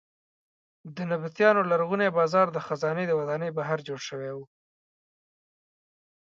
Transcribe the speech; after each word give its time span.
د 0.95 0.97
نبطیانو 1.11 1.61
لرغونی 1.71 2.09
بازار 2.17 2.47
د 2.51 2.57
خزانې 2.65 3.05
د 3.07 3.11
ودانۍ 3.19 3.49
بهر 3.57 3.77
جوړ 3.87 3.99
شوی 4.07 4.31
و. 4.33 4.39